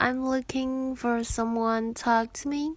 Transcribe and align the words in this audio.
I'm 0.00 0.26
looking 0.26 0.96
for 0.96 1.24
someone 1.24 1.94
talk 1.94 2.32
to 2.34 2.48
me. 2.48 2.74